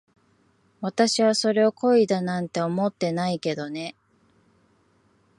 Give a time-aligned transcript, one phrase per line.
[0.81, 3.95] 私はそれを恋だなんて思ってないけどね。